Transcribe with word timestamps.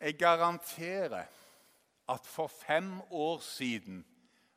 Jeg 0.00 0.18
garanterer 0.18 1.24
at 2.08 2.26
for 2.26 2.46
fem 2.46 3.00
år 3.10 3.40
siden 3.40 4.06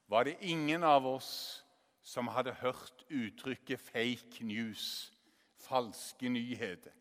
var 0.07 0.23
det 0.23 0.37
ingen 0.41 0.83
av 0.83 1.05
oss 1.07 1.65
som 2.01 2.27
hadde 2.27 2.53
hørt 2.53 3.05
uttrykket 3.09 3.79
'fake 3.79 4.43
news', 4.43 5.11
falske 5.55 6.29
nyheter. 6.29 6.91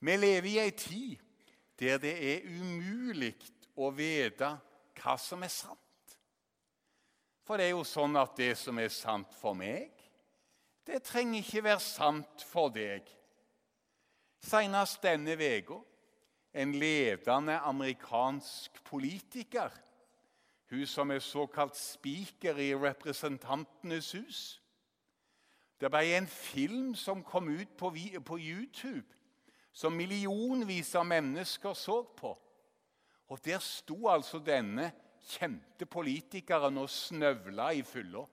Vi 0.00 0.16
lever 0.16 0.48
i 0.48 0.58
ei 0.58 0.70
tid 0.70 1.18
der 1.78 1.98
det 1.98 2.34
er 2.34 2.46
umulig 2.46 3.34
å 3.76 3.90
vite 3.90 4.58
hva 4.94 5.16
som 5.18 5.42
er 5.42 5.48
sant. 5.48 5.80
For 7.44 7.56
det 7.56 7.66
er 7.66 7.74
jo 7.74 7.84
sånn 7.84 8.16
at 8.16 8.36
det 8.36 8.54
som 8.58 8.78
er 8.78 8.88
sant 8.88 9.34
for 9.34 9.54
meg, 9.54 9.90
det 10.86 11.02
trenger 11.02 11.40
ikke 11.40 11.64
være 11.64 11.80
sant 11.80 12.44
for 12.46 12.68
deg. 12.68 13.08
Senest 14.44 15.02
denne 15.02 15.36
uka 15.36 15.80
en 16.54 16.74
ledende 16.74 17.58
amerikansk 17.58 18.84
politiker. 18.84 19.70
Hun 20.70 20.86
som 20.86 21.10
er 21.10 21.18
såkalt 21.18 21.76
speaker 21.76 22.56
i 22.56 22.74
Representantenes 22.74 24.12
hus. 24.12 24.60
Det 25.80 25.90
ble 25.90 26.14
en 26.16 26.26
film 26.30 26.94
som 26.94 27.22
kom 27.22 27.48
ut 27.48 27.76
på, 27.76 27.90
på 28.24 28.38
YouTube, 28.38 29.06
som 29.72 29.92
millionvis 29.92 30.94
av 30.94 31.06
mennesker 31.06 31.74
så 31.74 32.02
på. 32.16 32.38
Og 33.28 33.44
Der 33.44 33.58
sto 33.58 34.08
altså 34.08 34.38
denne 34.38 34.92
kjente 35.24 35.86
politikeren 35.86 36.78
og 36.78 36.90
snøvla 36.90 37.72
i 37.72 37.82
fylla. 37.82 38.24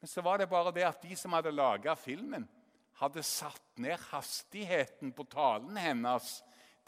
Men 0.00 0.08
så 0.08 0.22
var 0.22 0.38
det 0.38 0.48
bare 0.48 0.72
det 0.72 0.84
at 0.86 1.02
de 1.02 1.16
som 1.16 1.32
hadde 1.32 1.50
laga 1.50 1.94
filmen, 1.94 2.46
hadde 2.98 3.22
satt 3.22 3.78
ned 3.78 3.98
hastigheten 4.10 5.12
på 5.14 5.26
talen 5.30 5.76
hennes 5.78 6.38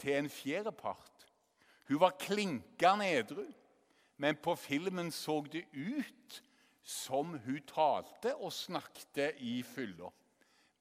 til 0.01 0.17
en 0.17 0.29
fjerdepart. 0.31 1.27
Hun 1.87 1.99
var 2.01 2.17
klinkende 2.19 3.07
edru, 3.07 3.45
men 4.17 4.37
på 4.43 4.55
filmen 4.59 5.11
så 5.11 5.39
det 5.51 5.65
ut 5.71 6.41
som 6.83 7.37
hun 7.45 7.61
talte 7.67 8.33
og 8.35 8.53
snakket 8.53 9.39
i 9.39 9.61
fylla. 9.63 10.09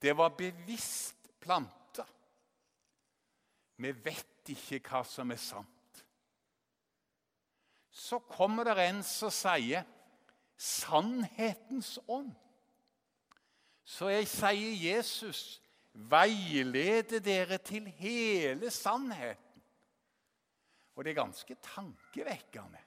Det 0.01 0.17
var 0.17 0.35
bevisst 0.37 1.29
planta. 1.41 2.07
Vi 3.81 3.93
vet 3.93 4.53
ikke 4.53 4.81
hva 4.89 5.03
som 5.07 5.31
er 5.33 5.41
sant. 5.41 6.05
Så 7.91 8.19
kommer 8.31 8.65
det 8.65 8.77
en 8.89 9.03
som 9.03 9.31
sier 9.31 9.85
'sannhetens 10.57 11.99
ånd'. 12.09 12.50
Så 13.85 14.09
jeg 14.13 14.29
sier 14.29 14.77
Jesus 14.95 15.61
veileder 15.93 17.23
dere 17.25 17.59
til 17.59 17.89
hele 18.01 18.71
sannheten. 18.71 19.63
Og 20.95 21.05
det 21.05 21.13
er 21.13 21.23
ganske 21.23 21.57
tankevekkende 21.65 22.81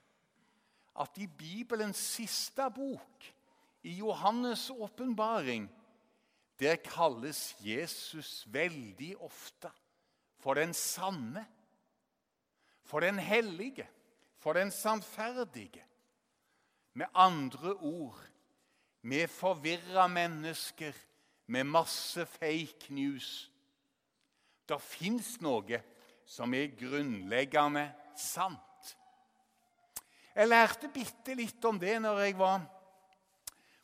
at 1.01 1.17
i 1.17 1.27
Bibelens 1.27 1.97
siste 1.97 2.67
bok, 2.75 3.25
i 3.83 3.95
Johannes' 3.99 4.69
åpenbaring, 4.71 5.65
der 6.59 6.75
kalles 6.75 7.55
Jesus 7.59 8.45
veldig 8.53 9.17
ofte 9.17 9.71
for 10.39 10.53
den 10.53 10.73
sanne, 10.73 11.45
for 12.83 12.99
den 12.99 13.19
hellige, 13.19 13.87
for 14.37 14.53
den 14.53 14.71
sannferdige. 14.71 15.83
Med 16.93 17.05
andre 17.13 17.73
ord 17.73 18.19
med 19.03 19.29
forvirra 19.29 20.07
mennesker 20.07 20.93
med 21.51 21.63
masse 21.67 22.25
fake 22.25 22.93
news. 22.95 23.49
Det 24.67 24.79
fins 24.81 25.35
noe 25.43 25.79
som 26.25 26.53
er 26.55 26.71
grunnleggende 26.79 27.89
sant. 28.15 28.95
Jeg 30.33 30.49
lærte 30.49 30.89
bitte 30.89 31.35
litt 31.37 31.65
om 31.67 31.77
det 31.79 31.97
når 32.01 32.21
jeg 32.23 32.37
var 32.39 32.63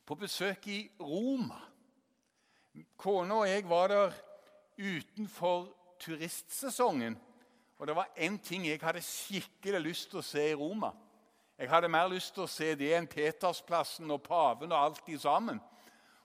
på 0.07 0.15
besøk 0.17 0.65
i 0.71 0.79
Roma. 1.03 1.59
Kona 2.97 3.43
og 3.43 3.49
jeg 3.49 3.67
var 3.69 3.91
der 3.91 4.15
utenfor 4.79 5.67
turistsesongen. 5.99 7.19
Og 7.77 7.87
det 7.87 7.95
var 7.95 8.09
én 8.17 8.39
ting 8.43 8.65
jeg 8.67 8.81
hadde 8.81 9.03
skikkelig 9.03 9.83
lyst 9.83 10.09
til 10.09 10.23
å 10.23 10.25
se 10.25 10.47
i 10.49 10.57
Roma. 10.57 10.89
Jeg 11.59 11.67
hadde 11.67 11.89
mer 11.91 12.07
lyst 12.07 12.31
til 12.31 12.45
å 12.45 12.51
se 12.51 12.69
det 12.79 12.93
enn 12.95 13.07
Petersplassen 13.11 14.07
og 14.15 14.21
paven 14.23 14.71
og 14.71 14.79
alt 14.79 15.01
de 15.03 15.17
sammen. 15.19 15.57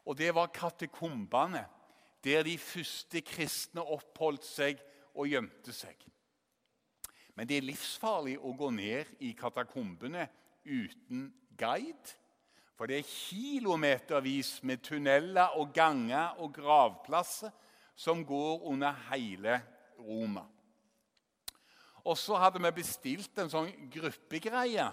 Og 0.06 0.14
det 0.14 0.28
var 0.36 0.52
katakombene, 0.54 1.64
der 2.22 2.46
de 2.46 2.54
første 2.60 3.18
kristne 3.26 3.82
oppholdt 3.82 4.46
seg 4.46 4.78
og 5.10 5.26
gjemte 5.26 5.74
seg. 5.74 5.98
Men 7.34 7.50
det 7.50 7.58
er 7.58 7.66
livsfarlig 7.66 8.36
å 8.38 8.54
gå 8.54 8.70
ned 8.76 9.10
i 9.26 9.32
katakombene 9.34 10.28
uten 10.62 11.26
guide. 11.58 12.14
For 12.78 12.86
det 12.86 13.00
er 13.00 13.10
kilometervis 13.10 14.60
med 14.62 14.86
tunneler 14.86 15.58
og 15.58 15.74
ganger 15.74 16.38
og 16.42 16.54
gravplasser 16.54 17.50
som 17.98 18.22
går 18.26 18.68
under 18.70 18.94
hele 19.10 19.58
Roma. 19.98 20.46
Og 22.06 22.18
så 22.18 22.38
hadde 22.38 22.62
vi 22.62 22.78
bestilt 22.78 23.38
en 23.42 23.50
sånn 23.50 23.72
gruppegreie 23.90 24.92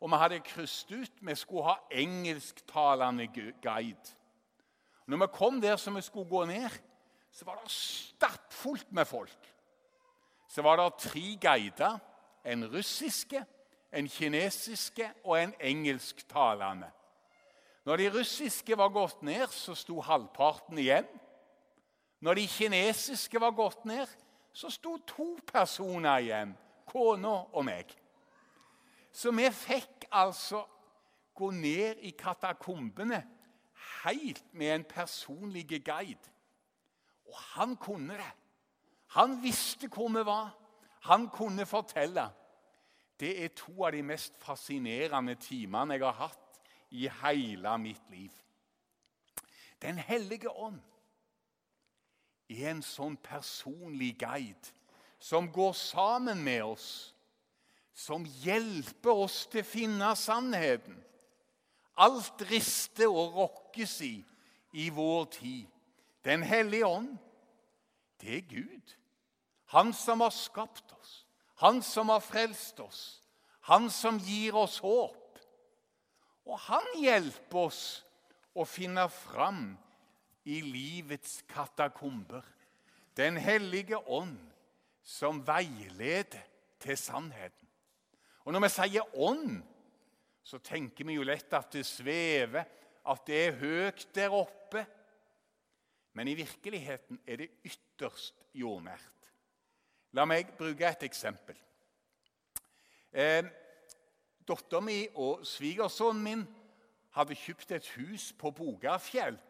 og 0.00 0.10
vi 0.10 0.16
hadde 0.20 0.40
krysset 0.44 0.92
ut 0.92 1.20
vi 1.20 1.34
skulle 1.34 1.64
ha 1.64 1.76
engelsktalende 1.90 3.26
guide. 3.62 4.16
Når 5.06 5.16
vi 5.16 5.26
kom 5.32 5.60
der 5.60 5.76
som 5.76 5.96
vi 5.96 6.02
skulle 6.02 6.28
gå 6.28 6.44
ned, 6.44 6.70
så 7.32 7.44
var 7.44 7.60
det 7.62 7.70
stappfullt 7.70 8.92
med 8.92 9.04
folk. 9.04 9.54
Så 10.48 10.62
var 10.62 10.76
det 10.76 10.94
tre 10.98 11.36
guider. 11.40 11.98
En 12.44 12.64
russiske, 12.74 13.44
en 13.92 14.08
kinesiske 14.08 15.10
og 15.24 15.42
en 15.42 15.54
engelsktalende. 15.60 16.90
Når 17.84 17.96
de 17.96 18.10
russiske 18.18 18.78
var 18.78 18.88
gått 18.88 19.22
ned, 19.22 19.46
så 19.50 19.74
sto 19.74 20.00
halvparten 20.00 20.78
igjen. 20.78 21.06
Når 22.20 22.34
de 22.34 22.46
kinesiske 22.46 23.40
var 23.40 23.50
gått 23.50 23.84
ned, 23.84 24.06
så 24.52 24.70
sto 24.70 24.96
to 25.06 25.36
personer 25.52 26.18
igjen. 26.18 26.56
Kona 26.86 27.34
og 27.52 27.64
meg. 27.64 27.90
Så 29.16 29.32
vi 29.32 29.48
fikk 29.52 30.04
altså 30.12 30.60
gå 31.36 31.50
ned 31.50 32.02
i 32.04 32.12
katakombene 32.18 33.22
helt 34.04 34.44
med 34.52 34.74
en 34.74 34.84
personlig 34.84 35.64
guide. 35.84 36.32
Og 37.26 37.38
han 37.56 37.76
kunne 37.76 38.14
det. 38.14 38.32
Han 39.16 39.42
visste 39.42 39.88
hvor 39.88 40.08
vi 40.08 40.24
var. 40.24 40.52
Han 41.08 41.28
kunne 41.28 41.66
fortelle. 41.66 42.28
Det 43.20 43.44
er 43.44 43.54
to 43.56 43.84
av 43.84 43.92
de 43.92 44.02
mest 44.02 44.36
fascinerende 44.38 45.34
timene 45.40 45.96
jeg 45.96 46.04
har 46.04 46.18
hatt 46.26 46.60
i 46.90 47.08
hele 47.22 47.78
mitt 47.78 48.10
liv. 48.10 48.32
Den 49.82 49.98
hellige 49.98 50.50
ånd 50.50 50.80
er 52.50 52.70
en 52.70 52.82
sånn 52.84 53.16
personlig 53.16 54.18
guide 54.20 54.72
som 55.18 55.48
går 55.52 55.72
sammen 55.72 56.42
med 56.44 56.62
oss 56.62 57.15
som 57.96 58.26
hjelper 58.44 59.24
oss 59.24 59.46
til 59.48 59.64
å 59.64 59.68
finne 59.68 60.10
sannheten. 60.20 60.98
Alt 61.96 62.42
rister 62.50 63.08
og 63.08 63.38
rokkes 63.38 64.00
i 64.04 64.14
i 64.76 64.90
vår 64.92 65.24
tid. 65.32 65.64
Den 66.24 66.42
hellige 66.44 66.86
ånd, 66.86 67.14
det 68.20 68.36
er 68.36 68.48
Gud. 68.50 68.96
Han 69.72 69.94
som 69.96 70.20
har 70.20 70.34
skapt 70.34 70.92
oss, 70.92 71.14
han 71.62 71.80
som 71.82 72.12
har 72.12 72.20
frelst 72.20 72.80
oss, 72.84 73.22
han 73.66 73.88
som 73.90 74.18
gir 74.20 74.54
oss 74.54 74.78
håp. 74.84 75.40
Og 76.46 76.58
han 76.68 76.84
hjelper 77.00 77.64
oss 77.66 77.80
å 78.54 78.66
finne 78.68 79.08
fram 79.10 79.72
i 80.46 80.60
livets 80.62 81.40
katakomber. 81.50 82.44
Den 83.16 83.40
hellige 83.40 83.98
ånd 83.98 84.36
som 85.02 85.40
veileder 85.46 86.44
til 86.82 86.98
sannheten. 87.00 87.65
Og 88.46 88.52
Når 88.54 88.62
vi 88.62 88.68
sier 88.70 89.16
ånd, 89.18 89.56
så 90.46 90.60
tenker 90.62 91.06
vi 91.08 91.16
jo 91.16 91.24
lett 91.26 91.50
at 91.58 91.72
det 91.74 91.82
svever, 91.82 92.68
at 93.06 93.24
det 93.26 93.40
er 93.42 93.56
høyt 93.58 94.04
der 94.14 94.34
oppe. 94.34 94.84
Men 96.14 96.30
i 96.30 96.36
virkeligheten 96.38 97.18
er 97.26 97.42
det 97.42 97.48
ytterst 97.66 98.46
jordnært. 98.54 99.32
La 100.14 100.24
meg 100.30 100.54
bruke 100.56 100.86
et 100.86 101.02
eksempel. 101.08 101.58
Eh, 103.10 103.42
Dattera 104.46 104.80
mi 104.84 105.00
og 105.18 105.42
svigersønnen 105.42 106.22
min 106.22 106.46
hadde 107.18 107.34
kjøpt 107.34 107.74
et 107.74 107.90
hus 107.96 108.30
på 108.38 108.54
Bogafjell, 108.54 109.40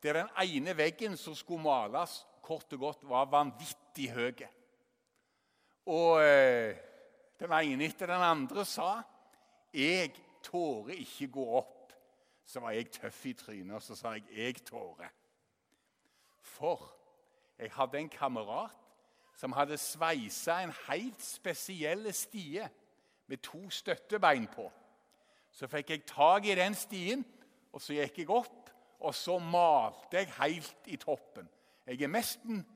der 0.00 0.22
den 0.22 0.32
ene 0.40 0.72
veggen 0.78 1.20
som 1.20 1.36
skulle 1.36 1.60
males, 1.60 2.22
kort 2.40 2.72
og 2.72 2.86
godt 2.88 3.04
var 3.04 3.28
vanvittig 3.28 4.08
høy. 4.16 4.46
Og 5.92 6.24
eh, 6.24 6.85
den 7.40 7.52
ene 7.52 7.84
etter 7.84 8.06
den 8.06 8.22
andre 8.22 8.64
sa 8.64 9.02
'Jeg 9.72 10.12
tårer 10.42 10.94
ikke 10.94 11.28
gå 11.28 11.44
opp'. 11.58 11.92
Så 12.46 12.60
var 12.60 12.70
jeg 12.70 12.90
tøff 12.90 13.26
i 13.26 13.32
trynet, 13.32 13.74
og 13.74 13.82
så 13.82 13.94
sa 13.94 14.10
jeg 14.10 14.24
'Jeg 14.30 14.56
tårer'. 14.64 15.12
For 16.40 16.92
jeg 17.58 17.70
hadde 17.72 17.98
en 17.98 18.08
kamerat 18.08 18.70
som 19.36 19.52
hadde 19.52 19.78
sveisa 19.78 20.62
en 20.62 20.72
helt 20.88 21.22
spesiell 21.22 22.12
stie 22.14 22.70
med 23.26 23.36
to 23.42 23.70
støttebein 23.70 24.46
på. 24.46 24.72
Så 25.52 25.66
fikk 25.66 25.90
jeg 25.90 26.06
tak 26.06 26.44
i 26.44 26.54
den 26.54 26.74
stien, 26.74 27.24
og 27.72 27.80
så 27.80 27.92
gikk 27.92 28.18
jeg 28.18 28.30
opp, 28.30 28.70
og 29.00 29.14
så 29.14 29.38
malte 29.38 30.16
jeg 30.16 30.32
helt 30.40 30.76
i 30.86 30.96
toppen. 30.96 31.48
Jeg 31.86 32.02
er 32.02 32.08
nesten 32.08 32.66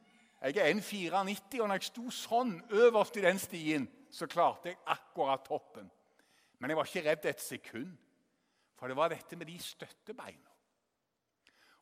jeg 0.42 0.56
er 0.56 0.74
1,94, 0.74 1.60
og 1.60 1.68
når 1.68 1.74
jeg 1.74 1.82
sto 1.82 2.10
sånn 2.10 2.54
øverst 2.72 3.16
i 3.20 3.24
den 3.24 3.38
stien, 3.38 3.88
så 4.10 4.26
klarte 4.26 4.72
jeg 4.72 4.80
akkurat 4.90 5.44
toppen. 5.46 5.90
Men 6.58 6.70
jeg 6.70 6.78
var 6.78 6.88
ikke 6.88 7.04
redd 7.06 7.26
et 7.30 7.42
sekund, 7.42 7.92
for 8.76 8.88
det 8.88 8.96
var 8.96 9.12
dette 9.12 9.36
med 9.36 9.48
de 9.48 9.58
støttebeina. 9.62 10.50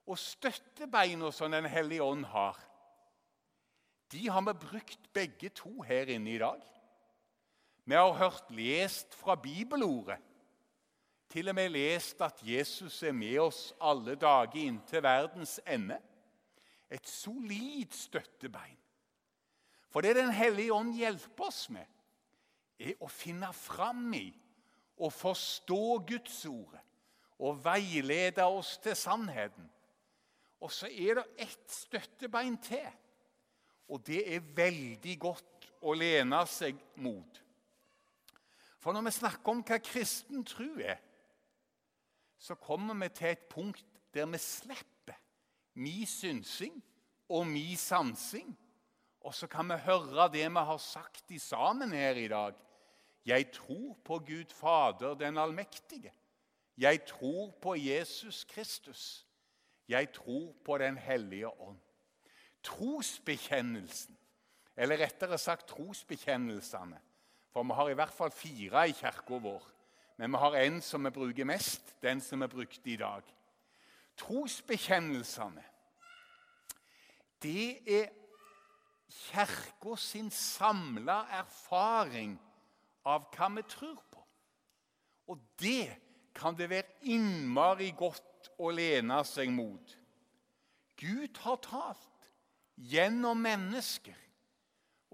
Og 0.09 0.19
støttebeina 0.19 1.31
som 1.31 1.53
Den 1.53 1.67
hellige 1.67 2.03
ånd 2.03 2.25
har, 2.25 2.57
de 4.13 4.29
har 4.29 4.41
vi 4.41 4.53
brukt 4.53 5.13
begge 5.13 5.49
to 5.49 5.83
her 5.83 6.09
inne 6.09 6.31
i 6.33 6.39
dag. 6.39 6.63
Vi 7.85 7.95
har 7.95 8.13
hørt 8.13 8.51
lest 8.51 9.15
fra 9.15 9.35
bibelordet. 9.35 10.19
Til 11.29 11.49
og 11.49 11.55
med 11.55 11.69
lest 11.69 12.21
at 12.25 12.41
Jesus 12.43 13.03
er 13.03 13.13
med 13.13 13.39
oss 13.39 13.75
alle 13.81 14.15
dager 14.17 14.57
inntil 14.57 15.03
verdens 15.05 15.59
ende. 15.67 15.99
Et 16.91 17.09
solid 17.09 17.93
støttebein. 17.93 18.79
For 19.91 20.01
det 20.01 20.17
Den 20.17 20.33
hellige 20.33 20.73
ånd 20.73 20.95
hjelper 20.95 21.45
oss 21.45 21.71
med, 21.71 21.85
er 22.79 22.95
å 23.03 23.09
finne 23.11 23.51
fram 23.55 24.07
i 24.15 24.29
og 24.99 25.13
forstå 25.15 25.83
Guds 26.09 26.45
ord 26.51 26.79
og 27.39 27.61
veilede 27.63 28.45
oss 28.47 28.77
til 28.83 28.97
sannheten. 28.99 29.67
Og 30.59 30.73
så 30.75 30.89
er 30.91 31.21
det 31.21 31.45
ett 31.47 31.71
støttebein 31.71 32.57
til, 32.63 32.87
og 33.89 34.03
det 34.07 34.25
er 34.27 34.49
veldig 34.57 35.15
godt 35.23 35.69
å 35.87 35.95
lene 35.95 36.41
seg 36.51 36.81
mot. 36.99 37.39
For 38.83 38.95
når 38.95 39.07
vi 39.07 39.15
snakker 39.21 39.53
om 39.53 39.63
hva 39.67 39.79
kristen 39.83 40.43
tro 40.47 40.67
er, 40.83 40.99
så 42.39 42.55
kommer 42.59 42.95
vi 43.03 43.09
til 43.15 43.33
et 43.33 43.49
punkt 43.51 43.87
der 44.15 44.27
vi 44.31 44.39
slipper 44.43 45.19
mi 45.79 46.07
synsing 46.07 46.75
og 47.29 47.47
mi 47.47 47.75
sansing. 47.79 48.51
Og 49.27 49.35
så 49.35 49.49
kan 49.51 49.67
vi 49.71 49.79
høre 49.83 50.29
det 50.33 50.47
vi 50.47 50.65
har 50.71 50.81
sagt 50.83 51.31
i 51.35 51.39
sammen 51.43 51.93
her 51.93 52.19
i 52.19 52.29
dag. 52.31 52.55
Jeg 53.29 53.51
tror 53.53 53.97
på 54.05 54.19
Gud 54.19 54.55
Fader 54.57 55.15
den 55.15 55.39
allmektige. 55.39 56.13
Jeg 56.79 57.05
tror 57.05 57.51
på 57.63 57.75
Jesus 57.75 58.45
Kristus. 58.45 59.27
Jeg 59.89 60.13
tror 60.13 60.55
på 60.65 60.79
Den 60.79 60.99
hellige 60.99 61.61
ånd. 61.61 61.79
Trosbekjennelsen, 62.63 64.17
eller 64.77 64.97
rettere 64.97 65.39
sagt 65.39 65.69
trosbekjennelsene 65.69 67.01
For 67.53 67.63
vi 67.63 67.75
har 67.75 67.89
i 67.89 67.95
hvert 67.95 68.13
fall 68.13 68.31
fire 68.31 68.89
i 68.89 68.93
kirka 68.93 69.39
vår. 69.39 69.63
Men 70.17 70.33
vi 70.33 70.37
har 70.37 70.57
en 70.57 70.81
som 70.83 71.05
vi 71.05 71.11
bruker 71.11 71.45
mest, 71.45 71.95
den 72.03 72.21
som 72.21 72.41
vi 72.41 72.47
brukte 72.47 72.91
i 72.91 72.97
dag. 72.97 73.23
Trosbekjennelsene 74.17 75.65
det 77.43 77.79
er 77.87 78.09
Kirka 79.09 79.97
sin 79.97 80.31
samla 80.31 81.23
erfaring 81.31 82.39
av 83.07 83.29
hva 83.35 83.49
vi 83.55 83.65
tror 83.69 84.01
på. 84.11 84.25
Og 85.29 85.41
det 85.61 85.97
kan 86.35 86.57
det 86.57 86.71
være 86.71 87.11
innmari 87.11 87.91
godt 87.97 88.51
å 88.59 88.71
lene 88.75 89.21
seg 89.27 89.51
mot. 89.53 89.95
Gud 90.99 91.39
har 91.45 91.61
talt 91.63 92.29
gjennom 92.79 93.39
mennesker, 93.43 94.17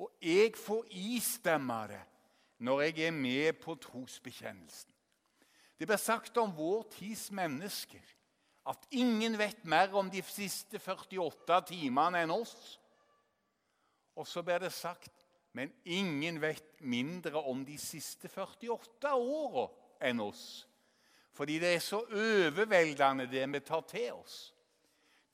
og 0.01 0.11
jeg 0.23 0.55
får 0.59 0.89
istemme 0.91 1.79
det 1.93 2.03
når 2.65 2.83
jeg 2.87 3.07
er 3.09 3.17
med 3.17 3.61
på 3.61 3.75
trosbekjennelsen. 3.83 4.91
Det 5.79 5.89
blir 5.91 6.01
sagt 6.01 6.37
om 6.41 6.53
vår 6.55 6.85
tids 6.95 7.29
mennesker 7.35 8.15
at 8.71 8.87
ingen 8.95 9.37
vet 9.39 9.65
mer 9.69 9.93
om 9.97 10.09
de 10.11 10.23
siste 10.25 10.79
48 10.81 11.61
timene 11.69 12.23
enn 12.25 12.33
oss. 12.33 12.79
Og 14.17 14.27
så 14.29 14.45
blir 14.47 14.63
det 14.63 14.73
sagt 14.73 15.24
men 15.55 15.73
ingen 15.85 16.41
vet 16.43 16.81
mindre 16.81 17.43
om 17.47 17.63
de 17.65 17.77
siste 17.79 18.29
48 18.29 19.15
åra 19.15 19.69
enn 20.03 20.23
oss. 20.25 20.65
Fordi 21.35 21.59
det 21.63 21.75
er 21.75 21.83
så 21.83 22.01
overveldende, 22.11 23.27
det 23.31 23.47
vi 23.53 23.61
tar 23.61 23.85
til 23.91 24.13
oss. 24.13 24.39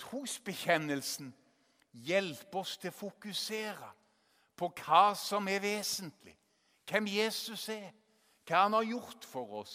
Trosbekjennelsen 0.00 1.32
hjelper 1.92 2.60
oss 2.60 2.76
til 2.80 2.92
å 2.92 2.98
fokusere 2.98 3.90
på 4.56 4.68
hva 4.82 5.10
som 5.16 5.48
er 5.48 5.60
vesentlig. 5.64 6.36
Hvem 6.88 7.08
Jesus 7.08 7.68
er, 7.72 7.90
hva 8.48 8.64
han 8.66 8.76
har 8.76 8.88
gjort 8.88 9.24
for 9.28 9.60
oss, 9.62 9.74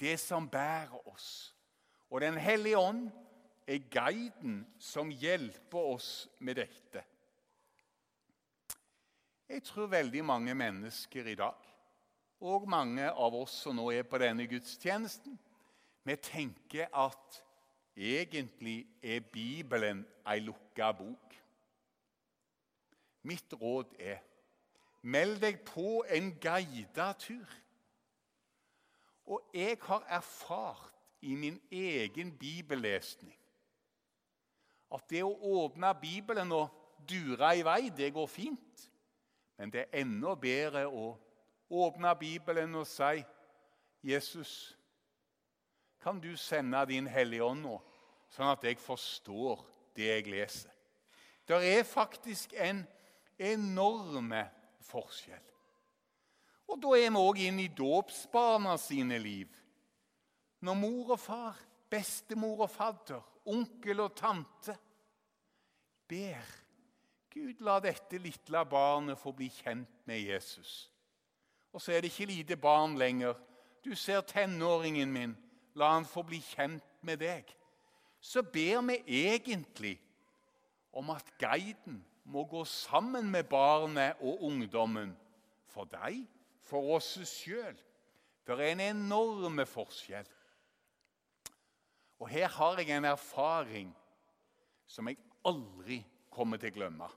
det 0.00 0.16
som 0.20 0.48
bærer 0.48 1.08
oss. 1.08 1.54
Og 2.10 2.20
Den 2.20 2.36
hellige 2.36 2.78
ånd 2.78 3.10
er 3.66 3.84
guiden 3.90 4.66
som 4.78 5.10
hjelper 5.10 5.92
oss 5.94 6.28
med 6.38 6.60
dette. 6.60 7.04
Jeg 9.50 9.62
tror 9.66 9.86
veldig 9.90 10.24
mange 10.24 10.54
mennesker 10.54 11.26
i 11.26 11.34
dag, 11.34 11.54
og 12.40 12.68
mange 12.70 13.08
av 13.10 13.34
oss 13.34 13.56
som 13.64 13.74
nå 13.74 13.88
er 13.90 14.04
på 14.06 14.20
denne 14.22 14.44
gudstjenesten, 14.46 15.34
vi 16.06 16.14
tenker 16.22 16.86
at 16.94 17.40
egentlig 17.98 18.84
er 19.02 19.24
Bibelen 19.32 20.04
ei 20.30 20.38
lukka 20.44 20.92
bok. 20.94 21.34
Mitt 23.26 23.52
råd 23.58 23.90
er 23.98 24.22
meld 25.02 25.40
deg 25.42 25.58
på 25.66 26.04
en 26.06 26.30
guida 26.40 27.10
tur. 27.18 27.50
Og 29.26 29.50
jeg 29.54 29.76
har 29.82 30.06
erfart 30.08 30.94
i 31.26 31.34
min 31.34 31.58
egen 31.70 32.30
bibellesning 32.38 33.34
at 34.90 35.10
det 35.10 35.20
å 35.26 35.34
åpne 35.64 35.90
Bibelen 36.00 36.54
og 36.54 36.70
dure 37.06 37.52
i 37.58 37.66
vei, 37.66 37.90
det 37.94 38.12
går 38.14 38.26
fint. 38.30 38.89
Men 39.60 39.68
det 39.68 39.80
er 39.82 40.00
enda 40.00 40.32
bedre 40.40 40.86
å 40.88 41.10
åpne 41.68 42.14
Bibelen 42.16 42.74
og 42.80 42.86
si, 42.88 43.24
'Jesus, 44.02 44.76
kan 46.00 46.20
du 46.20 46.36
sende 46.36 46.86
Din 46.88 47.06
Hellige 47.06 47.44
Ånd 47.44 47.60
nå, 47.66 47.74
sånn 48.32 48.48
at 48.54 48.64
jeg 48.64 48.78
forstår 48.80 49.60
det 49.96 50.06
jeg 50.08 50.30
leser?' 50.32 50.72
Det 51.44 51.58
er 51.76 51.84
faktisk 51.84 52.54
en 52.56 52.86
enorme 53.36 54.46
forskjell. 54.80 55.44
Og 56.68 56.80
Da 56.80 56.94
er 56.96 57.10
vi 57.10 57.20
òg 57.20 57.42
inne 57.44 57.64
i 57.66 57.74
dåpsbarna 57.74 58.78
sine 58.78 59.18
liv. 59.18 59.48
Når 60.60 60.74
mor 60.74 61.12
og 61.12 61.20
far, 61.20 61.60
bestemor 61.90 62.62
og 62.62 62.70
fadder, 62.70 63.20
onkel 63.44 64.00
og 64.00 64.16
tante 64.16 64.78
ber 66.08 66.59
Gud, 67.30 67.60
la 67.62 67.78
dette 67.80 68.18
lille 68.18 68.64
barnet 68.66 69.18
få 69.18 69.32
bli 69.36 69.46
kjent 69.54 69.90
med 70.08 70.18
Jesus. 70.18 70.90
Og 71.72 71.82
så 71.82 71.92
er 71.92 72.02
det 72.02 72.10
ikke 72.10 72.26
lite 72.26 72.56
barn 72.58 72.96
lenger. 72.98 73.38
Du 73.84 73.94
ser 73.94 74.20
tenåringen 74.26 75.12
min. 75.12 75.36
La 75.78 75.92
han 75.94 76.04
få 76.04 76.24
bli 76.26 76.40
kjent 76.42 76.84
med 77.06 77.20
deg. 77.22 77.46
Så 78.20 78.42
ber 78.42 78.82
vi 78.88 78.98
egentlig 79.06 79.94
om 80.92 81.10
at 81.14 81.30
guiden 81.38 82.02
må 82.24 82.44
gå 82.44 82.64
sammen 82.64 83.30
med 83.30 83.44
barnet 83.44 84.18
og 84.20 84.42
ungdommen. 84.44 85.14
For 85.70 85.86
deg, 85.86 86.26
for 86.66 86.96
oss 86.96 87.14
sjøl. 87.30 87.78
Det 88.46 88.58
er 88.58 88.72
en 88.72 88.80
enorme 88.80 89.66
forskjell. 89.66 90.26
Og 92.20 92.28
her 92.28 92.48
har 92.48 92.80
jeg 92.82 92.90
en 92.96 93.06
erfaring 93.08 93.92
som 94.90 95.08
jeg 95.08 95.20
aldri 95.46 96.00
kommer 96.30 96.58
til 96.60 96.72
å 96.72 96.76
glemme. 96.80 97.08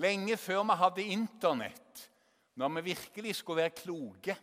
Lenge 0.00 0.36
før 0.40 0.62
vi 0.68 0.78
hadde 0.80 1.04
Internett, 1.14 2.08
når 2.56 2.68
vi 2.76 2.84
virkelig 2.92 3.34
skulle 3.36 3.62
være 3.62 3.76
kloke, 3.76 4.36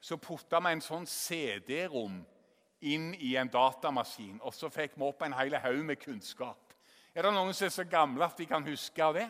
så 0.00 0.16
putta 0.16 0.60
vi 0.64 0.72
en 0.72 0.82
sånn 0.82 1.06
CD-rom 1.06 2.20
inn 2.88 3.10
i 3.20 3.34
en 3.36 3.50
datamaskin, 3.52 4.38
og 4.40 4.54
så 4.56 4.70
fikk 4.72 4.96
vi 4.96 5.06
opp 5.06 5.22
en 5.26 5.36
hel 5.36 5.56
haug 5.60 5.82
med 5.84 6.00
kunnskap. 6.00 6.74
Er 7.14 7.26
det 7.26 7.32
noen 7.34 7.52
som 7.54 7.66
er 7.66 7.74
så 7.74 7.84
gamle 7.90 8.24
at 8.24 8.38
de 8.38 8.46
kan 8.48 8.64
huske 8.64 9.10
det? 9.18 9.26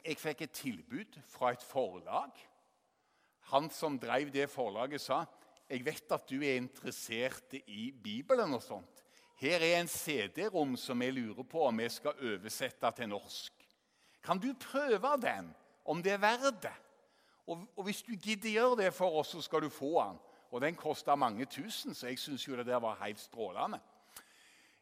Jeg 0.00 0.16
fikk 0.16 0.46
et 0.46 0.56
tilbud 0.56 1.18
fra 1.28 1.50
et 1.52 1.66
forlag. 1.66 2.30
Han 3.50 3.68
som 3.74 3.98
drev 4.00 4.30
det 4.32 4.48
forlaget, 4.50 5.02
sa 5.02 5.24
jeg 5.70 5.84
vet 5.86 6.12
at 6.14 6.26
du 6.26 6.40
er 6.42 6.56
interessert 6.58 7.54
i 7.70 7.92
Bibelen 7.94 8.56
og 8.56 8.62
sånt. 8.64 9.04
Her 9.40 9.62
er 9.64 9.78
en 9.80 9.88
CD-rom 9.88 10.74
som 10.76 11.02
jeg 11.02 11.14
lurer 11.16 11.46
på 11.48 11.62
om 11.64 11.80
jeg 11.80 11.92
skal 11.94 12.18
oversette 12.32 12.90
til 12.96 13.08
norsk. 13.08 13.52
Kan 14.22 14.38
du 14.38 14.52
prøve 14.60 15.16
den, 15.22 15.54
om 15.84 16.02
det 16.02 16.12
er 16.12 16.20
verdt 16.20 16.62
det? 16.62 16.74
Og, 17.46 17.62
og 17.76 17.84
hvis 17.84 18.02
du 18.02 18.12
gidder 18.12 18.50
gjøre 18.50 18.76
det 18.82 18.92
for 18.94 19.16
oss, 19.16 19.32
så 19.32 19.40
skal 19.40 19.64
du 19.64 19.68
få 19.72 19.94
den. 20.04 20.18
Og 20.50 20.60
den 20.60 20.76
kosta 20.76 21.14
mange 21.14 21.46
tusen, 21.46 21.94
så 21.94 22.10
jeg 22.10 22.18
syns 22.18 22.48
jo 22.48 22.56
det 22.56 22.66
der 22.66 22.82
var 22.84 23.00
helt 23.04 23.20
strålende. 23.20 23.80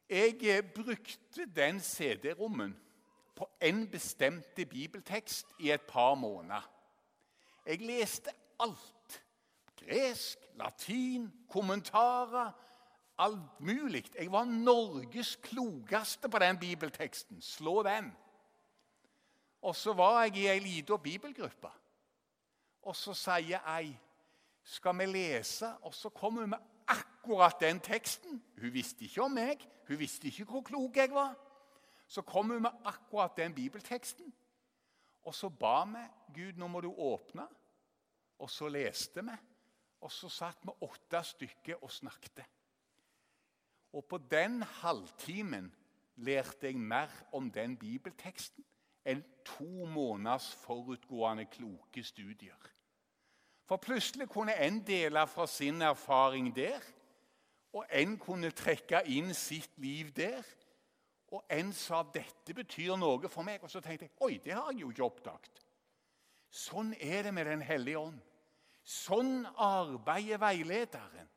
Jeg 0.09 0.43
eh, 0.43 0.65
brukte 0.75 1.47
den 1.57 1.81
CD-rommen 1.81 2.75
på 3.37 3.47
en 3.63 3.87
bestemte 3.87 4.67
bibeltekst 4.67 5.55
i 5.61 5.71
et 5.71 5.83
par 5.83 6.15
måneder. 6.15 6.71
Jeg 7.67 7.81
leste 7.81 8.31
alt. 8.61 9.23
Gresk, 9.77 10.39
latin, 10.55 11.33
kommentarer. 11.51 12.53
Alt 13.19 13.61
mulig. 13.61 14.05
Jeg 14.15 14.33
var 14.33 14.45
Norges 14.45 15.37
klokeste 15.43 16.29
på 16.29 16.39
den 16.39 16.59
bibelteksten. 16.59 17.43
Slå 17.43 17.83
den. 17.83 18.13
Og 19.63 19.77
så 19.77 19.93
var 19.93 20.23
jeg 20.23 20.37
i 20.37 20.47
ei 20.47 20.59
lita 20.59 20.97
bibelgruppe. 20.97 21.71
Og 22.83 22.97
så 22.97 23.15
sier 23.15 23.65
ei 23.75 23.91
skal 24.69 24.99
vi 24.99 25.07
lese, 25.07 25.71
og 25.83 25.95
så 25.95 26.09
kommer 26.09 26.41
hun 26.41 26.51
med 26.51 26.59
akkurat 26.87 27.61
den 27.61 27.81
teksten. 27.81 28.43
Hun 28.61 28.73
visste 28.73 29.05
ikke 29.05 29.23
om 29.25 29.33
meg, 29.33 29.65
hun 29.89 29.99
visste 29.99 30.29
ikke 30.29 30.45
hvor 30.45 30.63
klok 30.63 30.97
jeg 30.97 31.11
var. 31.11 31.35
Så 32.09 32.23
kom 32.23 32.51
hun 32.51 32.63
med 32.63 32.85
akkurat 32.85 33.37
den 33.37 33.55
bibelteksten. 33.55 34.33
Og 35.25 35.35
så 35.35 35.49
ba 35.49 35.85
vi 35.85 36.05
Gud, 36.35 36.57
nå 36.57 36.69
må 36.69 36.81
du 36.81 36.93
åpne. 36.93 37.49
Og 38.39 38.51
så 38.51 38.69
leste 38.69 39.25
vi. 39.25 39.37
Og 40.01 40.13
så 40.13 40.29
satt 40.29 40.63
vi 40.63 40.73
åtte 40.81 41.23
stykker 41.25 41.83
og 41.83 41.91
snakket. 41.91 42.45
Og 43.93 44.05
på 44.05 44.19
den 44.31 44.63
halvtimen 44.63 45.75
lærte 46.17 46.67
jeg 46.67 46.77
mer 46.81 47.13
om 47.33 47.51
den 47.51 47.77
bibelteksten 47.79 48.65
enn 49.09 49.23
to 49.47 49.87
måneders 49.89 50.51
forutgående 50.65 51.47
kloke 51.49 52.03
studier. 52.05 52.59
For 53.69 53.77
plutselig 53.77 54.29
kunne 54.29 54.57
en 54.57 54.81
dele 54.87 55.27
fra 55.27 55.47
sin 55.47 55.83
erfaring 55.83 56.51
der, 56.57 56.81
og 57.73 57.85
en 57.93 58.17
kunne 58.19 58.51
trekke 58.51 59.03
inn 59.07 59.35
sitt 59.35 59.77
liv 59.77 60.13
der. 60.17 60.45
Og 61.29 61.45
en 61.53 61.73
sa 61.77 62.01
dette 62.15 62.55
betyr 62.57 62.97
noe 62.97 63.29
for 63.29 63.45
meg. 63.45 63.61
Og 63.63 63.71
så 63.71 63.83
tenkte 63.85 64.09
jeg 64.09 64.15
oi, 64.25 64.39
det 64.45 64.55
har 64.57 64.71
jeg 64.73 64.81
jo 64.81 64.93
ikke 64.93 65.05
oppdaget. 65.05 65.65
Sånn 66.49 66.95
er 66.97 67.27
det 67.27 67.35
med 67.37 67.45
Den 67.45 67.63
hellige 67.63 68.01
ånd. 68.01 68.21
Sånn 68.83 69.45
arbeider 69.61 70.41
veilederen. 70.41 71.29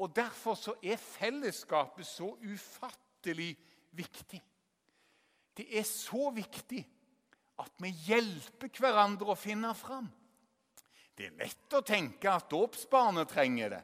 Og 0.00 0.16
Derfor 0.16 0.56
så 0.56 0.74
er 0.82 0.96
fellesskapet 0.96 2.06
så 2.08 2.32
ufattelig 2.40 3.52
viktig. 3.92 4.40
Det 5.56 5.66
er 5.78 5.84
så 5.84 6.30
viktig 6.32 6.80
at 7.60 7.72
vi 7.84 7.90
hjelper 8.06 8.72
hverandre 8.80 9.34
å 9.34 9.38
finne 9.38 9.74
fram. 9.76 10.08
Det 11.12 11.26
er 11.28 11.36
lett 11.36 11.76
å 11.76 11.82
tenke 11.84 12.32
at 12.32 12.48
dåpsbarnet 12.48 13.28
trenger 13.28 13.74
det. 13.74 13.82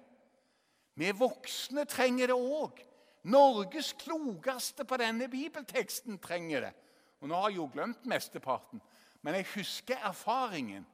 Vi 0.96 1.12
voksne 1.12 1.84
trenger 1.84 2.32
det 2.32 2.38
òg. 2.38 2.80
Norges 3.28 3.92
klokeste 4.00 4.86
på 4.88 4.96
denne 5.02 5.28
bibelteksten 5.28 6.16
trenger 6.22 6.68
det. 6.68 6.74
Og 7.20 7.28
Nå 7.28 7.36
har 7.36 7.50
jeg 7.50 7.58
jo 7.60 7.68
glemt 7.74 8.08
mesteparten, 8.08 8.80
men 9.20 9.36
jeg 9.36 9.50
husker 9.56 10.00
erfaringen 10.08 10.86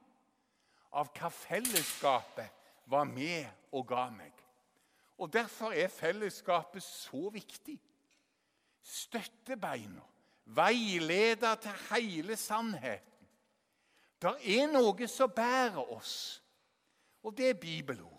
av 0.90 1.12
hva 1.14 1.30
fellesskapet 1.30 2.50
var 2.90 3.06
med 3.06 3.46
og 3.70 3.86
ga 3.86 4.08
meg. 4.10 4.41
Og 5.18 5.32
Derfor 5.32 5.72
er 5.72 5.88
fellesskapet 5.88 6.82
så 6.82 7.28
viktig. 7.32 7.80
Støttebeina, 8.82 10.02
veileder 10.44 11.54
til 11.54 11.70
hele 11.90 12.36
sannheten. 12.36 13.28
Det 14.22 14.58
er 14.58 14.66
noe 14.70 15.06
som 15.10 15.30
bærer 15.30 15.92
oss, 15.92 16.42
og 17.22 17.36
det 17.38 17.48
er 17.50 17.58
bibelordet. 17.58 18.18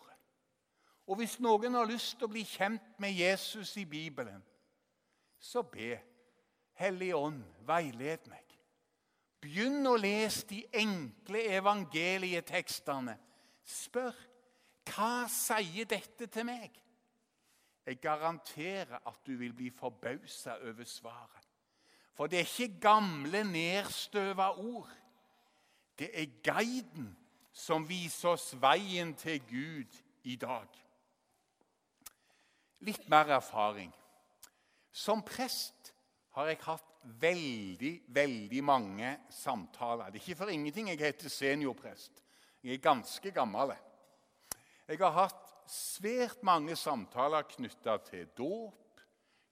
Og 1.08 1.20
hvis 1.20 1.38
noen 1.44 1.76
har 1.76 1.88
lyst 1.88 2.18
til 2.18 2.28
å 2.28 2.32
bli 2.32 2.44
kjent 2.48 3.00
med 3.04 3.12
Jesus 3.12 3.76
i 3.80 3.86
Bibelen, 3.86 4.44
så 5.40 5.64
be 5.68 5.98
Hellige 6.80 7.16
Ånd, 7.16 7.44
veiled 7.68 8.28
meg. 8.32 8.54
Begynn 9.44 9.84
å 9.88 9.98
lese 10.00 10.48
de 10.48 10.62
enkle 10.80 11.42
evangelietekstene. 11.58 13.18
Spør 13.64 14.16
hva 14.88 15.26
sier 15.32 15.88
dette 15.88 16.28
til 16.32 16.48
meg? 16.48 16.72
Jeg 17.86 18.00
garanterer 18.00 19.00
at 19.08 19.20
du 19.28 19.36
vil 19.36 19.54
bli 19.54 19.70
forbausa 19.70 20.56
over 20.64 20.84
svaret. 20.84 21.50
For 22.14 22.28
det 22.28 22.40
er 22.40 22.48
ikke 22.48 22.80
gamle, 22.80 23.44
nedstøva 23.44 24.50
ord. 24.58 24.90
Det 26.00 26.10
er 26.14 26.26
guiden 26.44 27.10
som 27.54 27.86
viser 27.90 28.34
oss 28.34 28.54
veien 28.62 29.14
til 29.18 29.42
Gud 29.50 30.00
i 30.24 30.36
dag. 30.36 30.68
Litt 32.84 33.10
mer 33.10 33.36
erfaring. 33.38 33.92
Som 34.92 35.24
prest 35.26 35.94
har 36.38 36.50
jeg 36.50 36.62
hatt 36.66 36.90
veldig, 37.22 37.94
veldig 38.08 38.64
mange 38.64 39.18
samtaler. 39.30 40.10
Det 40.10 40.22
er 40.22 40.28
ikke 40.28 40.42
for 40.44 40.54
ingenting 40.54 40.90
jeg 40.92 41.02
heter 41.02 41.30
seniorprest. 41.30 42.24
Jeg 42.64 42.78
er 42.78 42.84
ganske 42.84 43.32
gammel. 43.32 43.74
Jeg 44.88 45.00
har 45.00 45.16
hatt 45.18 45.43
svært 45.70 46.44
mange 46.44 46.76
samtaler 46.80 47.46
knytta 47.50 47.98
til 48.08 48.30
dåp, 48.38 49.04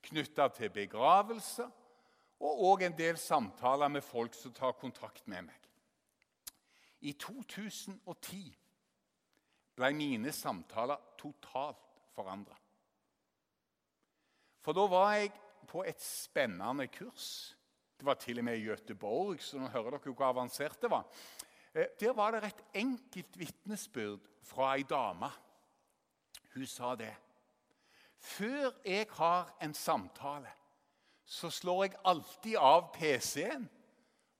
knytta 0.07 0.47
til 0.55 0.71
begravelse, 0.73 1.67
og 2.41 2.63
òg 2.71 2.87
en 2.87 2.97
del 2.97 3.19
samtaler 3.21 3.91
med 3.93 4.01
folk 4.05 4.33
som 4.33 4.53
tar 4.53 4.73
kontakt 4.79 5.27
med 5.29 5.45
meg. 5.49 5.67
I 7.05 7.13
2010 7.17 8.41
ble 9.77 9.91
mine 9.97 10.33
samtaler 10.33 11.01
totalt 11.17 12.01
forandra. 12.15 12.57
For 14.61 14.77
da 14.77 14.85
var 14.89 15.13
jeg 15.17 15.31
på 15.69 15.85
et 15.87 16.01
spennende 16.01 16.87
kurs. 16.93 17.55
Det 17.97 18.05
var 18.05 18.17
til 18.21 18.41
og 18.41 18.45
med 18.45 18.57
i 18.57 18.65
Gøteborg, 18.65 19.41
så 19.41 19.61
nå 19.61 19.69
hører 19.73 19.97
dere 19.97 20.13
hvor 20.13 20.27
avansert 20.27 20.81
det 20.81 20.89
var. 20.89 21.05
Eh, 21.73 21.93
der 21.99 22.13
var 22.17 22.33
det 22.35 22.43
et 22.49 22.63
enkelt 22.81 23.37
vitnesbyrd 23.37 24.25
fra 24.45 24.73
ei 24.75 24.85
dame. 24.89 25.29
Hun 26.53 26.65
sa 26.67 26.95
det. 26.95 27.13
Før 28.21 28.71
jeg 28.85 29.07
har 29.09 29.57
en 29.61 29.73
samtale, 29.73 30.49
så 31.25 31.49
slår 31.49 31.83
jeg 31.83 31.99
alltid 32.05 32.57
av 32.59 32.91
PC-en, 32.93 33.69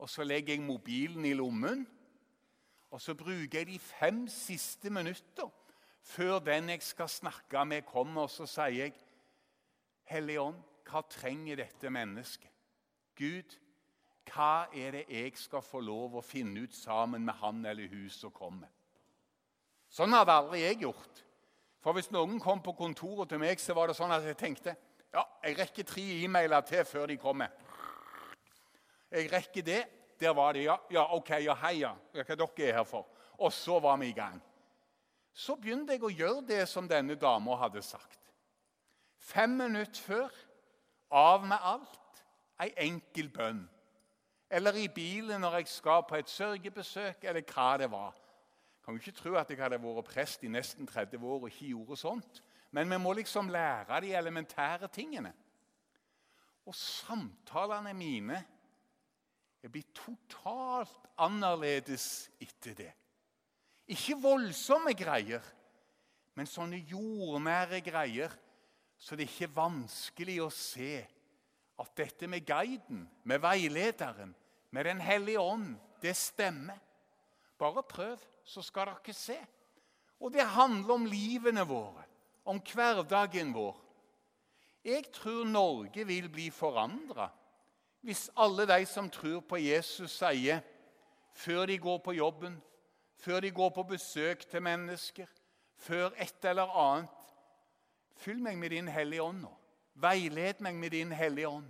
og 0.02 0.10
så 0.10 0.24
legger 0.24 0.54
jeg 0.54 0.66
mobilen 0.66 1.26
i 1.26 1.34
lommen. 1.34 1.86
Og 2.92 3.02
så 3.02 3.16
bruker 3.16 3.58
jeg 3.58 3.68
de 3.68 3.80
fem 3.80 4.26
siste 4.28 4.90
minutter 4.90 5.50
før 6.02 6.40
den 6.40 6.70
jeg 6.70 6.82
skal 6.82 7.10
snakke 7.10 7.66
med, 7.66 7.86
kommer, 7.86 8.26
og 8.26 8.30
så 8.30 8.48
sier 8.50 8.74
jeg 8.76 8.94
Hellige 10.12 10.42
Ånd, 10.42 10.58
hva 10.90 11.04
trenger 11.08 11.62
dette 11.62 11.90
mennesket? 11.94 12.50
Gud, 13.16 13.54
hva 14.28 14.68
er 14.76 14.98
det 14.98 15.04
jeg 15.10 15.38
skal 15.40 15.64
få 15.64 15.80
lov 15.80 16.18
å 16.18 16.26
finne 16.26 16.66
ut 16.66 16.76
sammen 16.76 17.24
med 17.26 17.38
han 17.40 17.62
eller 17.66 17.92
hun 17.92 18.10
som 18.12 18.34
kommer? 18.34 18.70
Sånn 19.92 20.16
hadde 20.16 20.36
aldri 20.36 20.64
jeg 20.64 20.82
gjort. 20.84 21.22
For 21.82 21.98
hvis 21.98 22.12
noen 22.14 22.40
kom 22.40 22.62
på 22.62 22.76
kontoret 22.78 23.30
til 23.32 23.42
meg, 23.42 23.60
så 23.60 23.74
var 23.78 23.90
det 23.90 23.98
sånn 23.98 24.14
at 24.14 24.26
jeg 24.26 24.38
tenkte 24.38 24.76
ja, 25.12 25.24
jeg 25.44 25.58
rekker 25.60 25.84
tre 25.84 26.04
e-mailer 26.24 26.62
til 26.64 26.86
før 26.88 27.10
de 27.12 27.18
kommer. 27.20 27.52
Jeg 29.12 29.28
rekker 29.32 29.66
det. 29.68 29.82
Der 30.22 30.36
var 30.38 30.54
de. 30.54 30.62
Ja, 30.64 30.78
ja 30.94 31.04
OK, 31.16 31.30
ja, 31.44 31.56
hei, 31.66 31.82
ja. 31.82 31.96
Hva 32.14 32.38
dere 32.38 32.68
er 32.68 32.78
her 32.78 32.86
for? 32.88 33.10
Og 33.42 33.52
så 33.52 33.80
var 33.82 33.98
vi 34.00 34.12
i 34.12 34.16
gang. 34.16 34.38
Så 35.34 35.58
begynte 35.60 35.96
jeg 35.96 36.04
å 36.06 36.14
gjøre 36.14 36.46
det 36.48 36.62
som 36.70 36.88
denne 36.88 37.18
dama 37.20 37.58
hadde 37.60 37.82
sagt. 37.84 38.20
Fem 39.18 39.58
minutter 39.58 40.00
før 40.06 40.40
av 41.12 41.44
med 41.48 41.60
alt 41.60 42.24
ei 42.62 42.70
enkel 42.88 43.32
bønn. 43.34 43.66
Eller 44.52 44.78
i 44.78 44.88
bilen 44.92 45.42
når 45.42 45.62
jeg 45.62 45.72
skal 45.72 46.04
på 46.08 46.20
et 46.20 46.30
sørgebesøk, 46.30 47.24
eller 47.24 47.44
hva 47.48 47.70
det 47.80 47.92
var. 47.92 48.16
Kan 48.82 48.96
jo 48.96 49.02
ikke 49.04 49.18
tro 49.18 49.36
at 49.38 49.50
jeg 49.50 49.62
hadde 49.62 49.80
vært 49.82 50.10
prest 50.10 50.44
i 50.44 50.52
nesten 50.52 50.90
30 50.90 51.22
år 51.22 51.44
og 51.46 51.52
ikke 51.52 51.72
gjorde 51.74 52.00
sånt. 52.02 52.42
Men 52.72 52.90
vi 52.90 52.98
må 53.02 53.14
liksom 53.14 53.52
lære 53.52 54.02
de 54.02 54.14
elementære 54.16 54.88
tingene. 54.94 55.34
Og 56.66 56.76
samtalene 56.78 57.94
mine 57.98 58.38
er 59.62 59.70
blitt 59.70 59.94
totalt 59.98 61.10
annerledes 61.22 62.30
etter 62.42 62.78
det. 62.78 62.92
Ikke 63.92 64.16
voldsomme 64.22 64.94
greier, 64.98 65.44
men 66.38 66.48
sånne 66.48 66.80
jordnære 66.90 67.82
greier 67.86 68.34
så 69.02 69.18
det 69.18 69.26
er 69.26 69.34
ikke 69.34 69.56
vanskelig 69.56 70.36
å 70.44 70.52
se 70.54 71.00
at 71.82 71.94
dette 71.98 72.28
med 72.30 72.46
guiden, 72.46 73.08
med 73.26 73.42
veilederen, 73.42 74.36
med 74.72 74.86
Den 74.86 75.02
hellige 75.02 75.42
ånd, 75.42 75.74
det 76.02 76.14
stemmer. 76.16 76.78
Bare 77.58 77.84
prøv, 77.84 78.22
så 78.44 78.64
skal 78.66 78.92
dere 78.92 79.14
se. 79.16 79.38
Og 80.22 80.34
det 80.34 80.46
handler 80.46 80.94
om 80.94 81.06
livene 81.10 81.66
våre, 81.68 82.04
om 82.46 82.62
hverdagen 82.62 83.54
vår. 83.54 83.78
Jeg 84.84 85.12
tror 85.14 85.46
Norge 85.46 86.06
vil 86.06 86.30
bli 86.30 86.50
forandra 86.50 87.30
hvis 88.02 88.32
alle 88.36 88.66
de 88.66 88.86
som 88.90 89.10
tror 89.14 89.44
på 89.46 89.60
Jesus, 89.62 90.16
sier 90.18 90.64
før 91.38 91.68
de 91.70 91.78
går 91.78 92.00
på 92.02 92.16
jobben, 92.18 92.56
før 93.22 93.40
de 93.46 93.52
går 93.54 93.70
på 93.70 93.84
besøk 93.84 94.48
til 94.50 94.64
mennesker, 94.66 95.28
før 95.78 96.10
et 96.18 96.46
eller 96.46 96.74
annet 96.74 97.18
Fyll 98.22 98.38
meg 98.38 98.58
med 98.62 98.70
Din 98.70 98.90
Hellige 98.92 99.24
Ånd 99.24 99.40
nå. 99.42 99.50
Veiled 99.98 100.60
meg 100.62 100.76
med 100.78 100.94
Din 100.94 101.12
Hellige 101.12 101.50
Ånd. 101.50 101.70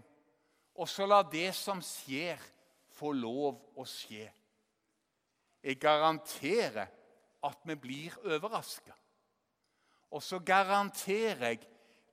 Og 0.76 0.90
så 0.90 1.06
la 1.08 1.22
det 1.24 1.54
som 1.56 1.80
skjer, 1.80 2.42
få 2.92 3.14
lov 3.16 3.62
å 3.80 3.86
skje. 3.88 4.26
Jeg 5.64 5.78
garanterer 5.80 6.88
at 7.44 7.58
vi 7.66 7.76
blir 7.76 8.18
overraska. 8.26 8.94
Og 10.12 10.24
så 10.24 10.40
garanterer 10.40 11.48
jeg 11.48 11.60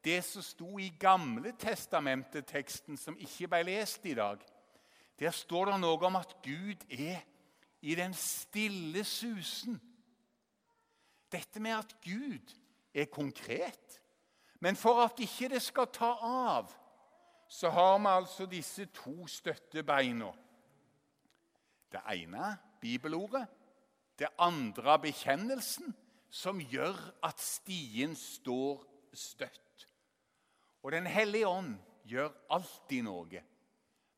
det 0.04 0.24
som 0.24 0.42
sto 0.42 0.78
i 0.78 0.92
Gamle 1.00 1.52
testamentet-teksten, 1.58 2.96
som 2.96 3.16
ikke 3.18 3.48
ble 3.48 3.62
lest 3.72 4.04
i 4.06 4.14
dag. 4.14 4.38
Der 5.18 5.34
står 5.34 5.72
det 5.72 5.80
noe 5.82 5.98
om 6.06 6.16
at 6.16 6.36
Gud 6.44 6.84
er 6.90 7.20
i 7.82 7.94
den 7.98 8.14
stille 8.14 9.04
susen. 9.04 9.80
Dette 11.32 11.60
med 11.60 11.76
at 11.76 11.96
Gud 12.04 12.54
er 12.94 13.04
konkret. 13.04 14.00
Men 14.60 14.76
for 14.76 15.02
at 15.02 15.18
ikke 15.20 15.48
det 15.48 15.62
skal 15.62 15.90
ta 15.92 16.12
av, 16.22 16.70
så 17.48 17.70
har 17.70 17.98
vi 17.98 18.06
altså 18.12 18.46
disse 18.46 18.86
to 18.94 19.26
støttebeina. 19.26 20.30
Det 21.92 22.00
ene 22.12 22.56
bibelordet, 22.80 23.46
det 24.18 24.28
andre 24.38 24.98
bekjennelsen, 24.98 25.94
som 26.30 26.60
gjør 26.60 26.96
at 27.24 27.40
stien 27.40 28.16
står 28.16 28.82
støtt. 29.16 29.88
Og 30.82 30.92
Den 30.92 31.06
hellige 31.06 31.48
ånd 31.48 31.76
gjør 32.04 32.32
alltid 32.50 33.02
noe. 33.06 33.42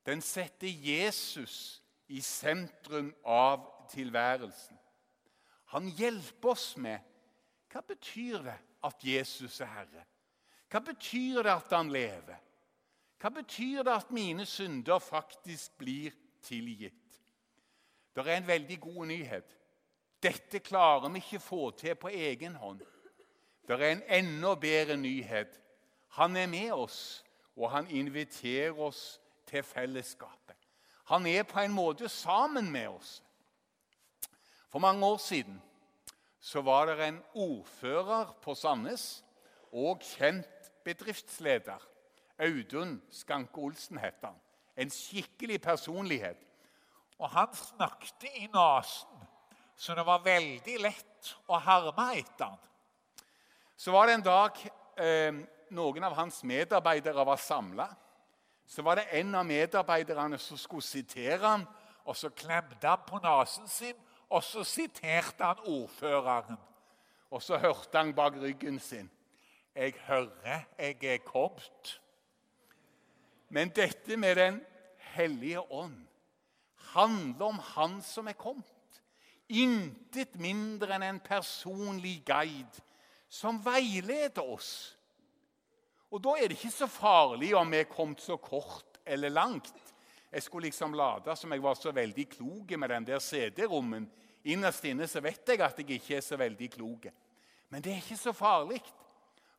Den 0.07 0.23
setter 0.23 0.69
Jesus 0.69 1.83
i 2.09 2.21
sentrum 2.21 3.13
av 3.25 3.67
tilværelsen. 3.93 4.79
Han 5.71 5.89
hjelper 5.95 6.51
oss 6.51 6.75
med 6.77 6.99
hva 7.71 7.83
betyr 7.87 8.43
det 8.43 8.57
at 8.87 9.05
Jesus 9.05 9.61
er 9.63 9.71
Herre? 9.71 10.07
Hva 10.71 10.81
betyr 10.83 11.45
det 11.45 11.53
at 11.53 11.75
han 11.75 11.93
lever? 11.93 12.39
Hva 13.21 13.31
betyr 13.35 13.85
det 13.85 13.95
at 13.95 14.11
mine 14.15 14.47
synder 14.49 14.99
faktisk 14.99 15.77
blir 15.79 16.15
tilgitt? 16.43 17.00
Det 18.25 18.33
er 18.33 18.37
en 18.37 18.47
veldig 18.47 18.81
god 18.81 19.07
nyhet. 19.07 19.57
Dette 20.23 20.59
klarer 20.59 21.09
vi 21.09 21.23
ikke 21.23 21.41
få 21.41 21.71
til 21.71 21.95
på 21.95 22.09
egen 22.09 22.55
hånd. 22.55 22.81
Det 23.69 23.77
er 23.81 23.93
en 23.93 24.03
enda 24.09 24.55
bedre 24.55 24.97
nyhet. 24.97 25.61
Han 26.09 26.37
er 26.37 26.47
med 26.47 26.73
oss, 26.73 27.25
og 27.57 27.71
han 27.71 27.91
inviterer 27.91 28.79
oss 28.79 29.21
til 29.47 29.63
fellesskapet. 29.63 30.57
Han 31.05 31.27
er 31.27 31.43
på 31.43 31.61
en 31.61 31.73
måte 31.73 32.09
sammen 32.09 32.71
med 32.71 32.89
oss. 32.89 33.23
For 34.71 34.79
mange 34.79 35.07
år 35.07 35.17
siden 35.17 35.63
så 36.41 36.61
var 36.61 36.87
det 36.87 37.09
en 37.09 37.23
ordfører 37.35 38.37
på 38.43 38.55
Sandnes 38.55 39.25
og 39.73 40.01
kjent 40.03 40.71
bedriftsleder 40.85 41.83
Audun 42.41 43.03
Skanke 43.11 43.59
Olsen 43.61 43.99
het 43.99 44.23
han. 44.25 44.39
En 44.77 44.91
skikkelig 44.91 45.61
personlighet. 45.61 46.39
Og 47.21 47.29
han 47.35 47.53
snakket 47.55 48.25
i 48.33 48.47
nesen, 48.49 49.25
så 49.77 49.95
det 49.97 50.05
var 50.09 50.25
veldig 50.25 50.77
lett 50.81 51.33
å 51.49 51.59
herme 51.61 52.07
etter 52.17 52.49
han. 52.49 52.61
Så 53.77 53.93
var 53.93 54.09
det 54.09 54.19
en 54.19 54.25
dag 54.25 54.61
eh, 55.01 55.41
noen 55.73 56.05
av 56.05 56.17
hans 56.17 56.43
medarbeidere 56.49 57.25
var 57.25 57.41
samla. 57.41 57.89
Så 58.67 58.85
var 58.87 59.01
det 59.01 59.09
en 59.21 59.35
av 59.35 59.47
medarbeiderne 59.47 60.39
som 60.41 60.59
skulle 60.61 60.85
sitere 60.85 61.45
han, 61.45 61.67
og 62.05 62.17
så 62.17 62.31
klemte 62.33 62.89
han 62.89 63.05
på 63.07 63.21
nesen 63.25 63.69
sin, 63.69 63.97
og 64.31 64.45
så 64.47 64.65
siterte 64.65 65.45
han 65.45 65.65
ordføreren. 65.69 66.59
Og 67.31 67.43
så 67.43 67.59
hørte 67.61 67.99
han 67.99 68.15
bak 68.15 68.37
ryggen 68.41 68.79
sin 68.81 69.11
'Jeg 69.75 69.95
hører 70.07 70.67
jeg 70.79 71.05
er 71.05 71.19
kommet'. 71.19 72.01
Men 73.49 73.69
dette 73.69 74.17
med 74.17 74.37
Den 74.37 74.67
hellige 74.99 75.73
ånd 75.73 76.10
handler 76.95 77.47
om 77.47 77.59
Han 77.75 78.03
som 78.03 78.29
er 78.29 78.39
kommet. 78.39 78.67
Intet 79.51 80.37
mindre 80.39 80.95
enn 80.95 81.07
en 81.09 81.21
personlig 81.23 82.21
guide 82.27 82.83
som 83.31 83.59
veileder 83.65 84.43
oss. 84.43 84.97
Og 86.11 86.23
Da 86.23 86.37
er 86.37 86.49
det 86.49 86.59
ikke 86.59 86.75
så 86.75 86.87
farlig 86.91 87.55
om 87.55 87.71
vi 87.71 87.81
er 87.83 87.91
kommet 87.91 88.23
så 88.23 88.37
kort 88.37 88.99
eller 89.07 89.29
langt. 89.29 89.75
Jeg 90.33 90.43
skulle 90.43 90.69
liksom 90.69 90.95
late 90.95 91.35
som 91.37 91.53
jeg 91.53 91.63
var 91.63 91.75
så 91.75 91.93
veldig 91.93 92.29
klok 92.29 92.71
med 92.79 92.89
den 92.89 93.07
der 93.07 93.19
CD-rommen. 93.19 94.11
Innerst 94.45 94.85
inne 94.85 95.07
så 95.09 95.21
vet 95.21 95.49
jeg 95.49 95.61
at 95.61 95.79
jeg 95.79 95.91
ikke 95.91 96.17
er 96.17 96.25
så 96.25 96.37
veldig 96.37 96.71
klok. 96.71 97.07
Men 97.69 97.83
det 97.83 97.93
er 97.93 98.03
ikke 98.03 98.17
så 98.17 98.33
farlig, 98.33 98.81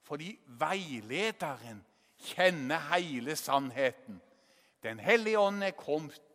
fordi 0.03 0.33
veilederen 0.59 1.83
kjenner 2.19 2.79
hele 2.93 3.35
sannheten. 3.35 4.21
Den 4.83 4.99
hellige 4.99 5.39
ånd 5.39 5.63
er 5.63 5.75
kommet 5.77 6.30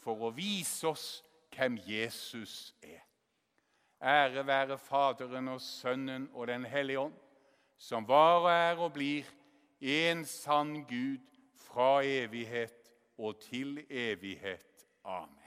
for 0.00 0.28
å 0.28 0.32
vise 0.34 0.88
oss 0.88 1.06
hvem 1.54 1.78
Jesus 1.86 2.74
er. 2.82 3.02
Ære 4.00 4.46
være 4.46 4.78
Faderen 4.80 5.48
og 5.52 5.60
Sønnen 5.60 6.30
og 6.32 6.46
Den 6.48 6.64
hellige 6.64 6.98
ånd, 6.98 7.18
som 7.76 8.08
var 8.08 8.40
og 8.40 8.50
er 8.52 8.80
og 8.80 8.92
blir 8.96 9.28
en 9.80 10.24
sann 10.24 10.84
Gud 10.88 11.20
fra 11.56 12.00
evighet 12.04 12.92
og 13.18 13.40
til 13.40 13.84
evighet. 13.90 14.86
Amen. 15.04 15.39